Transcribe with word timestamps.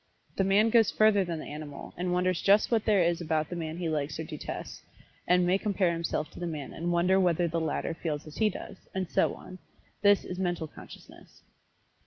But 0.29 0.37
the 0.37 0.49
man 0.49 0.71
goes 0.71 0.89
further 0.89 1.23
than 1.23 1.37
the 1.37 1.45
animal, 1.45 1.93
and 1.95 2.11
wonders 2.11 2.41
just 2.41 2.71
what 2.71 2.85
there 2.85 3.03
is 3.03 3.21
about 3.21 3.49
the 3.49 3.55
man 3.55 3.77
he 3.77 3.87
likes 3.87 4.17
or 4.19 4.23
detests, 4.23 4.81
and 5.27 5.45
may 5.45 5.59
compare 5.59 5.91
himself 5.93 6.31
to 6.31 6.39
the 6.39 6.47
man 6.47 6.73
and 6.73 6.91
wonder 6.91 7.19
whether 7.19 7.47
the 7.47 7.61
latter 7.61 7.93
feels 7.93 8.25
as 8.25 8.37
he 8.37 8.49
does, 8.49 8.77
and 8.95 9.11
so 9.11 9.35
on 9.35 9.59
this 10.01 10.25
is 10.25 10.39
Mental 10.39 10.65
Consciousness. 10.67 11.43